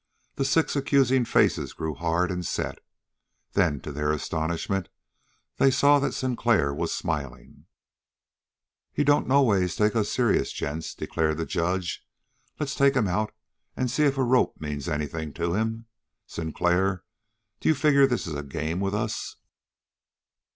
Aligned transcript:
The 0.33 0.45
six 0.45 0.75
accusing 0.75 1.25
faces 1.25 1.73
grew 1.73 1.93
hard 1.93 2.31
and 2.31 2.43
set. 2.43 2.79
Then, 3.53 3.79
to 3.81 3.91
their 3.91 4.11
astonishment, 4.11 4.89
they 5.57 5.69
saw 5.69 5.99
that 5.99 6.15
Sinclair 6.15 6.73
was 6.73 6.91
smiling! 6.91 7.65
"He 8.91 9.03
don't 9.03 9.27
noways 9.27 9.75
take 9.75 9.95
us 9.95 10.09
serious, 10.09 10.51
gents," 10.51 10.95
declared 10.95 11.37
the 11.37 11.45
judge. 11.45 12.03
"Let's 12.59 12.73
take 12.73 12.95
him 12.95 13.07
out 13.07 13.31
and 13.77 13.91
see 13.91 14.05
if 14.05 14.17
a 14.17 14.23
rope 14.23 14.59
means 14.59 14.89
anything 14.89 15.33
to 15.33 15.53
him. 15.53 15.85
Sinclair, 16.25 17.03
d'you 17.59 17.75
figure 17.75 18.07
this 18.07 18.25
is 18.25 18.33
a 18.33 18.41
game 18.41 18.79
with 18.79 18.95
us?" 18.95 19.35